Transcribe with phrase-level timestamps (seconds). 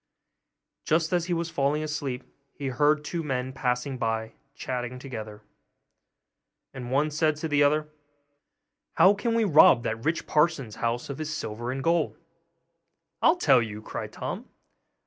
[0.83, 2.23] Just as he was falling asleep,
[2.55, 5.43] he heard two men passing by, chatting together;
[6.73, 7.87] and one said to the other,
[8.95, 12.17] 'How can we rob that rich parson's house of his silver and gold?'
[13.21, 14.49] 'I'll tell you!' cried Tom.